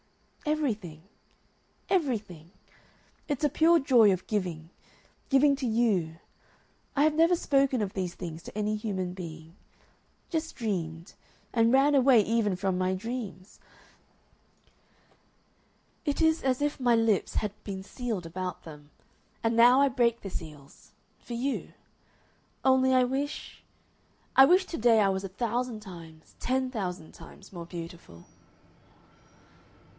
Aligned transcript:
Everything. 0.47 1.03
Everything. 1.87 2.49
It's 3.27 3.43
a 3.43 3.49
pure 3.49 3.77
joy 3.79 4.11
of 4.11 4.25
giving 4.25 4.71
giving 5.29 5.55
to 5.57 5.67
YOU. 5.67 6.17
I 6.95 7.03
have 7.03 7.13
never 7.13 7.35
spoken 7.35 7.83
of 7.83 7.93
these 7.93 8.15
things 8.15 8.41
to 8.43 8.57
any 8.57 8.75
human 8.75 9.13
being. 9.13 9.55
Just 10.31 10.55
dreamed 10.55 11.13
and 11.53 11.71
ran 11.71 11.93
away 11.93 12.21
even 12.21 12.55
from 12.55 12.79
my 12.79 12.95
dreams. 12.95 13.59
It 16.03 16.19
is 16.19 16.41
as 16.41 16.61
if 16.63 16.79
my 16.79 16.95
lips 16.95 17.35
had 17.35 17.53
been 17.63 17.83
sealed 17.83 18.25
about 18.25 18.63
them. 18.63 18.89
And 19.43 19.55
now 19.55 19.79
I 19.79 19.87
break 19.87 20.21
the 20.21 20.31
seals 20.31 20.93
for 21.19 21.33
you. 21.33 21.73
Only 22.65 22.91
I 22.95 23.03
wish 23.03 23.63
I 24.35 24.45
wish 24.45 24.65
to 24.65 24.77
day 24.79 24.99
I 24.99 25.09
was 25.09 25.23
a 25.23 25.29
thousand 25.29 25.81
times, 25.81 26.33
ten 26.39 26.71
thousand 26.71 27.11
times 27.13 27.53
more 27.53 27.67
beautiful." 27.67 28.25